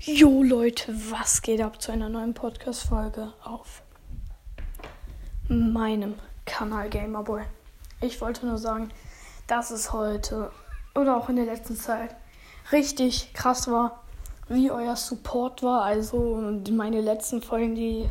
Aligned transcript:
Jo 0.00 0.42
Leute, 0.42 0.94
was 1.10 1.40
geht 1.40 1.62
ab 1.62 1.80
zu 1.80 1.92
einer 1.92 2.08
neuen 2.08 2.34
Podcast-Folge 2.34 3.32
auf 3.42 3.82
meinem 5.48 6.14
Kanal 6.44 6.90
Gamerboy? 6.90 7.42
Ich 8.00 8.20
wollte 8.20 8.44
nur 8.44 8.58
sagen, 8.58 8.90
dass 9.46 9.70
es 9.70 9.92
heute 9.92 10.50
oder 10.94 11.16
auch 11.16 11.28
in 11.28 11.36
der 11.36 11.46
letzten 11.46 11.76
Zeit 11.76 12.14
richtig 12.72 13.32
krass 13.34 13.70
war, 13.70 14.02
wie 14.48 14.70
euer 14.70 14.96
Support 14.96 15.62
war. 15.62 15.82
Also 15.82 16.52
meine 16.70 17.00
letzten 17.00 17.40
Folgen, 17.40 17.74
die 17.76 18.10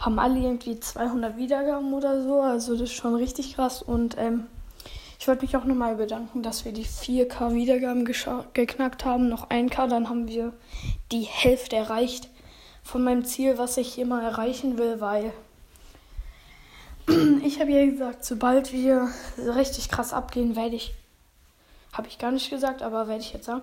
haben 0.00 0.18
alle 0.18 0.40
irgendwie 0.40 0.78
200 0.78 1.36
Wiedergaben 1.36 1.94
oder 1.94 2.22
so. 2.22 2.42
Also 2.42 2.72
das 2.72 2.90
ist 2.90 2.92
schon 2.92 3.14
richtig 3.14 3.54
krass 3.54 3.82
und 3.82 4.16
ähm, 4.18 4.48
ich 5.24 5.28
wollte 5.28 5.46
mich 5.46 5.56
auch 5.56 5.64
nochmal 5.64 5.94
bedanken, 5.94 6.42
dass 6.42 6.66
wir 6.66 6.72
die 6.72 6.84
4K 6.84 7.54
Wiedergaben 7.54 8.04
geknackt 8.04 9.06
haben. 9.06 9.30
Noch 9.30 9.48
1K, 9.48 9.88
dann 9.88 10.10
haben 10.10 10.28
wir 10.28 10.52
die 11.12 11.22
Hälfte 11.22 11.76
erreicht 11.76 12.28
von 12.82 13.02
meinem 13.02 13.24
Ziel, 13.24 13.56
was 13.56 13.78
ich 13.78 13.98
immer 13.98 14.22
erreichen 14.22 14.76
will, 14.76 15.00
weil 15.00 15.32
ich 17.42 17.58
habe 17.58 17.70
ja 17.70 17.86
gesagt, 17.86 18.26
sobald 18.26 18.74
wir 18.74 19.08
richtig 19.38 19.88
krass 19.88 20.12
abgehen, 20.12 20.56
werde 20.56 20.76
ich, 20.76 20.92
habe 21.94 22.08
ich 22.08 22.18
gar 22.18 22.30
nicht 22.30 22.50
gesagt, 22.50 22.82
aber 22.82 23.08
werde 23.08 23.22
ich 23.22 23.32
jetzt 23.32 23.46
sagen, 23.46 23.62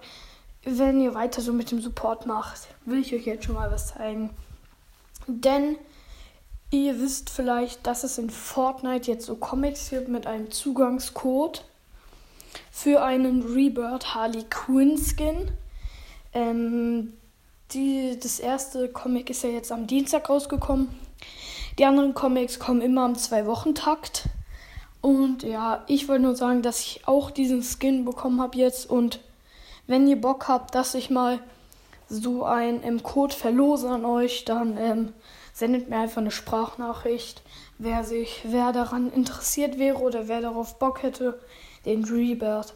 wenn 0.64 1.00
ihr 1.00 1.14
weiter 1.14 1.44
so 1.44 1.54
mit 1.54 1.70
dem 1.70 1.80
Support 1.80 2.26
macht, 2.26 2.70
will 2.86 3.02
ich 3.02 3.14
euch 3.14 3.28
jetzt 3.28 3.46
schon 3.46 3.54
mal 3.54 3.72
was 3.72 3.90
zeigen. 3.90 4.32
Denn 5.28 5.76
Ihr 6.72 7.02
wisst 7.02 7.30
vielleicht, 7.30 7.86
dass 7.86 8.06
es 8.06 8.18
in 8.18 8.30
Fortnite 8.30 9.12
jetzt 9.12 9.26
so 9.26 9.36
Comics 9.36 9.90
gibt 9.90 10.08
mit 10.08 10.26
einem 10.26 10.52
Zugangscode 10.52 11.66
für 12.72 13.04
einen 13.04 13.42
Rebirth 13.42 14.16
Harley 14.16 14.46
Quinn 14.50 14.98
Skin. 14.98 15.52
Ähm, 16.34 17.12
die, 17.74 18.18
das 18.18 18.40
erste 18.40 18.88
Comic 18.88 19.30
ist 19.30 19.44
ja 19.44 19.50
jetzt 19.50 19.74
am 19.74 19.86
Dienstag 19.86 20.30
rausgekommen. 20.30 20.88
Die 21.78 21.84
anderen 21.86 22.14
Comics 22.14 22.58
kommen 22.58 22.82
immer 22.82 23.04
am 23.04 23.16
Zwei-Wochen-Takt. 23.16 24.30
Und 25.02 25.44
ja, 25.44 25.84
ich 25.88 26.08
wollte 26.08 26.24
nur 26.24 26.36
sagen, 26.38 26.62
dass 26.62 26.80
ich 26.80 27.06
auch 27.06 27.32
diesen 27.32 27.64
Skin 27.64 28.06
bekommen 28.06 28.42
habe 28.42 28.58
jetzt. 28.58 28.90
Und 28.90 29.20
wenn 29.88 30.08
ihr 30.08 30.20
Bock 30.20 30.48
habt, 30.48 30.74
dass 30.74 30.96
ich 30.96 31.10
mal 31.10 31.40
so 32.12 32.44
einen 32.44 32.84
ähm, 32.84 33.04
Code 33.04 33.34
verlose 33.34 33.90
an 33.90 34.04
euch, 34.04 34.44
dann 34.44 34.78
ähm, 34.78 35.14
sendet 35.54 35.90
mir 35.90 35.98
einfach 36.00 36.22
eine 36.22 36.32
Sprachnachricht, 36.32 37.42
wer 37.78 38.04
sich, 38.04 38.42
wer 38.46 38.74
daran 38.74 39.12
interessiert 39.12 39.80
wäre 39.80 39.98
oder 39.98 40.28
wer 40.28 40.42
darauf 40.42 40.78
Bock 40.78 41.04
hätte, 41.04 41.40
den 41.86 42.04
Rebirth 42.04 42.74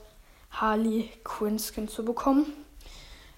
Harley 0.51 1.09
Quinn 1.25 1.59
Skin 1.59 1.89
zu 1.89 2.05
bekommen. 2.05 2.45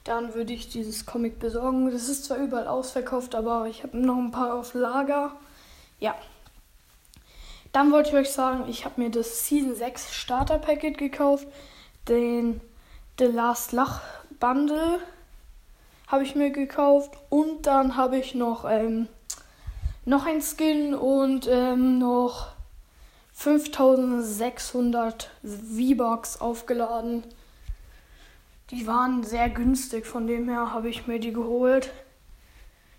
Dann 0.03 0.35
würde 0.35 0.53
ich 0.53 0.69
dieses 0.69 1.05
Comic 1.05 1.39
besorgen. 1.39 1.91
Das 1.91 2.07
ist 2.07 2.25
zwar 2.25 2.37
überall 2.37 2.67
ausverkauft, 2.67 3.33
aber 3.33 3.65
ich 3.67 3.83
habe 3.83 3.97
noch 3.97 4.17
ein 4.17 4.31
paar 4.31 4.53
auf 4.53 4.73
Lager. 4.73 5.35
Ja. 5.99 6.15
Dann 7.73 7.91
wollte 7.91 8.09
ich 8.09 8.15
euch 8.15 8.31
sagen, 8.31 8.69
ich 8.69 8.85
habe 8.85 9.01
mir 9.01 9.09
das 9.09 9.47
Season 9.47 9.75
6 9.75 10.13
Starter 10.13 10.59
Packet 10.59 10.97
gekauft. 10.97 11.47
Den 12.07 12.61
The 13.19 13.25
Last 13.25 13.71
Lach 13.71 14.01
Bundle 14.39 14.99
habe 16.07 16.23
ich 16.23 16.35
mir 16.35 16.49
gekauft. 16.49 17.17
Und 17.29 17.67
dann 17.67 17.95
habe 17.95 18.17
ich 18.17 18.33
noch 18.33 18.65
ähm, 18.67 19.07
noch 20.05 20.25
ein 20.25 20.41
Skin 20.41 20.95
und 20.95 21.47
ähm, 21.49 21.99
noch 21.99 22.47
5600 23.33 25.29
V-Bucks 25.43 26.39
aufgeladen. 26.41 27.23
Die 28.71 28.87
waren 28.87 29.23
sehr 29.23 29.49
günstig, 29.49 30.05
von 30.07 30.25
dem 30.25 30.49
her 30.49 30.73
habe 30.73 30.89
ich 30.89 31.07
mir 31.07 31.19
die 31.19 31.33
geholt. 31.33 31.91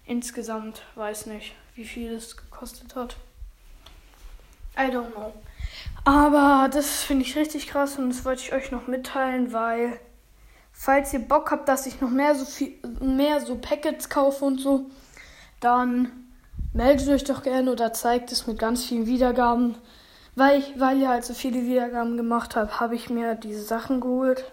Insgesamt 0.06 0.82
weiß 0.94 1.26
nicht, 1.26 1.54
wie 1.74 1.84
viel 1.84 2.12
es 2.12 2.36
gekostet 2.36 2.94
hat. 2.94 3.16
I 4.76 4.90
don't 4.92 5.10
know. 5.12 5.32
Aber 6.04 6.68
das 6.72 7.02
finde 7.02 7.24
ich 7.24 7.36
richtig 7.36 7.66
krass 7.66 7.98
und 7.98 8.10
das 8.10 8.24
wollte 8.24 8.42
ich 8.42 8.52
euch 8.52 8.70
noch 8.70 8.86
mitteilen, 8.86 9.52
weil 9.52 9.98
falls 10.80 11.12
ihr 11.12 11.18
Bock 11.18 11.50
habt, 11.50 11.68
dass 11.68 11.86
ich 11.86 12.00
noch 12.00 12.08
mehr 12.08 12.36
so 12.36 12.44
viel 12.44 12.74
mehr 13.00 13.40
so 13.40 13.56
Packets 13.56 14.08
kaufe 14.08 14.44
und 14.44 14.58
so, 14.58 14.86
dann 15.58 16.30
meldet 16.72 17.08
euch 17.08 17.24
doch 17.24 17.42
gerne 17.42 17.72
oder 17.72 17.92
zeigt 17.92 18.30
es 18.30 18.46
mit 18.46 18.60
ganz 18.60 18.84
vielen 18.84 19.06
Wiedergaben. 19.06 19.74
Weil, 20.36 20.60
ich, 20.60 20.78
weil 20.78 21.00
ihr 21.00 21.08
halt 21.08 21.24
so 21.24 21.34
viele 21.34 21.62
Wiedergaben 21.62 22.16
gemacht 22.16 22.54
habt, 22.54 22.78
habe 22.78 22.94
ich 22.94 23.10
mir 23.10 23.34
diese 23.34 23.62
Sachen 23.62 24.00
geholt. 24.00 24.44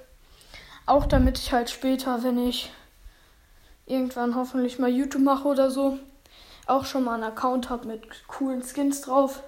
Auch 0.87 1.05
damit 1.05 1.37
ich 1.37 1.53
halt 1.53 1.69
später, 1.69 2.23
wenn 2.23 2.39
ich 2.39 2.71
irgendwann 3.85 4.33
hoffentlich 4.33 4.79
mal 4.79 4.89
YouTube 4.89 5.21
mache 5.21 5.47
oder 5.47 5.69
so, 5.69 5.99
auch 6.65 6.85
schon 6.85 7.03
mal 7.03 7.13
einen 7.13 7.23
Account 7.23 7.69
habe 7.69 7.87
mit 7.87 8.27
coolen 8.27 8.63
Skins 8.63 9.01
drauf. 9.01 9.43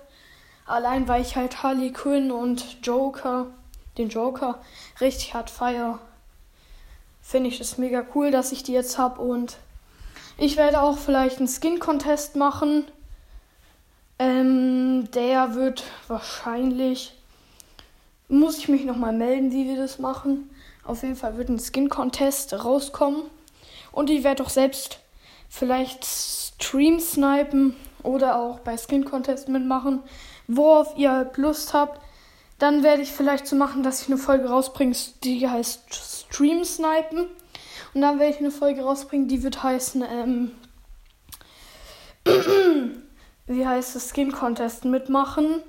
Allein 0.67 1.07
weil 1.07 1.23
ich 1.23 1.35
halt 1.35 1.63
Harley 1.63 1.91
Quinn 1.91 2.31
und 2.31 2.85
Joker, 2.85 3.47
den 3.97 4.09
Joker, 4.09 4.61
richtig 5.01 5.33
hart 5.33 5.49
feier, 5.49 5.97
finde 7.27 7.49
ich 7.49 7.59
es 7.59 7.77
mega 7.77 8.05
cool, 8.15 8.31
dass 8.31 8.53
ich 8.53 8.63
die 8.63 8.71
jetzt 8.71 8.97
habe 8.97 9.21
und 9.21 9.57
ich 10.37 10.55
werde 10.55 10.81
auch 10.81 10.97
vielleicht 10.97 11.39
einen 11.39 11.49
Skin-Contest 11.49 12.37
machen. 12.37 12.85
Ähm, 14.17 15.11
der 15.11 15.53
wird 15.53 15.83
wahrscheinlich. 16.07 17.13
Muss 18.29 18.57
ich 18.57 18.69
mich 18.69 18.85
nochmal 18.85 19.13
melden, 19.13 19.51
wie 19.51 19.67
wir 19.67 19.75
das 19.75 19.99
machen. 19.99 20.49
Auf 20.85 21.03
jeden 21.03 21.17
Fall 21.17 21.37
wird 21.37 21.49
ein 21.49 21.59
Skin-Contest 21.59 22.63
rauskommen. 22.63 23.23
Und 23.91 24.09
ich 24.09 24.23
werde 24.23 24.43
auch 24.43 24.49
selbst 24.49 24.99
vielleicht 25.49 26.05
Stream 26.05 26.99
snipen 26.99 27.75
oder 28.03 28.39
auch 28.39 28.59
bei 28.59 28.77
Skin 28.77 29.03
Contest 29.03 29.49
mitmachen, 29.49 30.01
worauf 30.47 30.97
ihr 30.97 31.29
Lust 31.35 31.73
habt. 31.73 31.99
Dann 32.59 32.81
werde 32.83 33.03
ich 33.03 33.11
vielleicht 33.11 33.45
so 33.47 33.55
machen, 33.55 33.83
dass 33.83 34.01
ich 34.01 34.07
eine 34.07 34.17
Folge 34.17 34.49
rausbringe, 34.49 34.95
die 35.23 35.47
heißt 35.47 35.93
Stream 35.93 36.63
Snipen. 36.63 37.27
Und 37.93 38.01
dann 38.01 38.19
werde 38.19 38.33
ich 38.33 38.39
eine 38.39 38.51
Folge 38.51 38.83
rausbringen, 38.83 39.27
die 39.27 39.43
wird 39.43 39.63
heißen, 39.63 40.03
ähm, 40.09 40.51
wie 43.47 43.65
heißt 43.65 43.95
es, 43.95 44.09
Skin 44.09 44.31
Contest 44.31 44.85
mitmachen. 44.85 45.61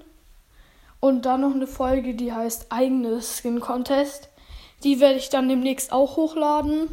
Und 1.00 1.26
dann 1.26 1.42
noch 1.42 1.54
eine 1.54 1.66
Folge, 1.66 2.14
die 2.14 2.32
heißt 2.32 2.72
eigenes 2.72 3.38
Skin 3.38 3.60
Contest. 3.60 4.30
Die 4.82 5.00
werde 5.00 5.18
ich 5.18 5.28
dann 5.28 5.48
demnächst 5.48 5.92
auch 5.92 6.16
hochladen. 6.16 6.88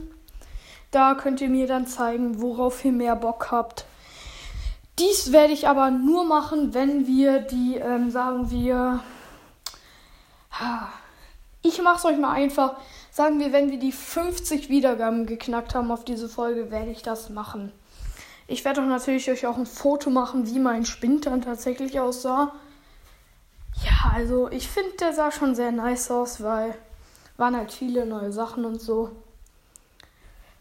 Da 0.92 1.16
könnt 1.16 1.42
ihr 1.42 1.50
mir 1.50 1.68
dann 1.68 1.88
zeigen, 1.88 2.42
worauf 2.42 2.84
ihr 2.86 2.92
mehr 2.92 3.16
Bock 3.16 3.52
habt. 3.52 3.86
Dies 5.00 5.32
werde 5.32 5.54
ich 5.54 5.68
aber 5.68 5.92
nur 5.92 6.24
machen, 6.24 6.74
wenn 6.74 7.08
wir 7.08 7.40
die, 7.40 7.76
ähm, 7.76 8.12
sagen 8.12 8.50
wir, 8.50 9.02
ich 11.62 11.82
mache 11.82 11.98
es 11.98 12.06
euch 12.06 12.18
mal 12.18 12.32
einfach. 12.32 12.76
Sagen 13.12 13.40
wir, 13.40 13.52
wenn 13.54 13.72
wir 13.72 13.80
die 13.80 13.92
50 13.92 14.70
Wiedergaben 14.70 15.26
geknackt 15.26 15.74
haben 15.74 15.92
auf 15.92 16.06
diese 16.06 16.30
Folge, 16.30 16.70
werde 16.70 16.92
ich 16.92 17.02
das 17.02 17.30
machen. 17.30 17.72
Ich 18.48 18.64
werde 18.64 18.82
auch 18.82 18.86
natürlich 18.86 19.30
euch 19.32 19.48
auch 19.48 19.58
ein 19.58 19.66
Foto 19.66 20.10
machen, 20.10 20.46
wie 20.48 20.60
mein 20.60 20.86
Spind 20.86 21.26
dann 21.26 21.42
tatsächlich 21.42 22.00
aussah. 22.00 22.54
Ja, 23.84 24.12
also 24.14 24.50
ich 24.52 24.68
finde, 24.68 24.98
der 25.00 25.14
sah 25.14 25.32
schon 25.32 25.56
sehr 25.56 25.72
nice 25.72 26.12
aus, 26.12 26.44
weil 26.44 26.76
waren 27.38 27.56
halt 27.56 27.72
viele 27.72 28.06
neue 28.06 28.32
Sachen 28.32 28.66
und 28.66 28.82
so. 28.82 29.12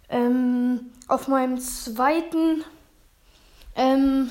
Ähm, 0.09 0.93
auf 1.09 1.29
meinem 1.29 1.61
zweiten 1.61 2.65
ähm, 3.77 4.31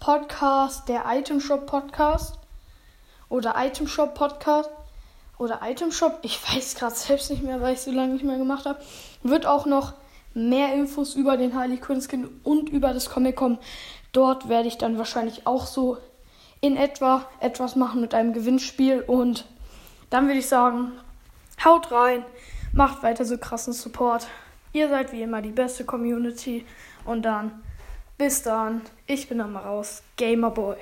Podcast, 0.00 0.88
der 0.88 1.04
Item 1.06 1.40
Shop 1.40 1.66
Podcast 1.66 2.38
oder 3.28 3.54
Item 3.56 3.86
Shop 3.86 4.14
Podcast, 4.14 4.70
oder 5.38 5.60
Item 5.62 5.90
Shop, 5.90 6.18
ich 6.22 6.40
weiß 6.48 6.76
gerade 6.76 6.94
selbst 6.94 7.30
nicht 7.30 7.42
mehr, 7.42 7.60
weil 7.60 7.74
ich 7.74 7.80
so 7.80 7.90
lange 7.90 8.12
nicht 8.12 8.24
mehr 8.24 8.38
gemacht 8.38 8.66
habe, 8.66 8.80
wird 9.22 9.46
auch 9.46 9.66
noch 9.66 9.94
mehr 10.34 10.74
Infos 10.74 11.14
über 11.14 11.36
den 11.36 11.54
Harley 11.54 11.76
Quinn 11.76 12.00
Skin 12.00 12.28
und 12.42 12.68
über 12.68 12.92
das 12.92 13.10
Comic 13.10 13.36
kommen. 13.36 13.58
Dort 14.12 14.48
werde 14.48 14.68
ich 14.68 14.78
dann 14.78 14.98
wahrscheinlich 14.98 15.46
auch 15.46 15.66
so 15.66 15.98
in 16.60 16.76
etwa 16.76 17.26
etwas 17.40 17.76
machen 17.76 18.00
mit 18.00 18.14
einem 18.14 18.32
Gewinnspiel 18.32 19.02
und 19.06 19.46
dann 20.10 20.26
würde 20.26 20.38
ich 20.38 20.48
sagen, 20.48 20.92
haut 21.64 21.90
rein, 21.92 22.24
macht 22.72 23.02
weiter 23.02 23.24
so 23.24 23.38
krassen 23.38 23.72
Support. 23.72 24.26
Ihr 24.72 24.88
seid 24.88 25.12
wie 25.12 25.22
immer 25.22 25.42
die 25.42 25.50
beste 25.50 25.84
Community 25.84 26.64
und 27.04 27.22
dann 27.22 27.62
bis 28.16 28.42
dann, 28.42 28.82
ich 29.06 29.28
bin 29.28 29.38
dann 29.38 29.52
mal 29.52 29.62
raus, 29.62 30.02
Gamerboy. 30.16 30.76